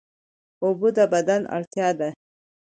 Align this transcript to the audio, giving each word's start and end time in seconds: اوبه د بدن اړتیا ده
اوبه 0.63 0.89
د 0.97 0.99
بدن 1.13 1.41
اړتیا 1.55 1.89
ده 1.99 2.09